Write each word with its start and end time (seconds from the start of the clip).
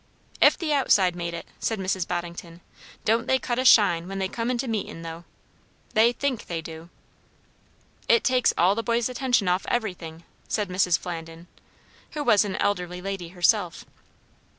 "If 0.41 0.57
the 0.57 0.73
outside 0.73 1.15
made 1.15 1.35
it," 1.35 1.45
said 1.59 1.77
Mrs. 1.77 2.07
Boddington. 2.07 2.61
"Don't 3.05 3.27
they 3.27 3.37
cut 3.37 3.59
a 3.59 3.65
shine 3.65 4.07
when 4.07 4.17
they 4.17 4.27
come 4.27 4.49
into 4.49 4.67
meetin', 4.67 5.03
though! 5.03 5.25
They 5.93 6.11
think 6.11 6.47
they 6.47 6.59
do." 6.59 6.89
"It 8.09 8.23
takes 8.23 8.51
all 8.57 8.73
the 8.73 8.81
boys' 8.81 9.09
attention 9.09 9.47
off 9.47 9.63
everything," 9.67 10.23
said 10.47 10.69
Mrs. 10.69 10.97
Flandin, 10.97 11.45
who 12.13 12.23
was 12.23 12.43
an 12.43 12.55
elderly 12.55 12.99
lady 12.99 13.27
herself. 13.27 13.85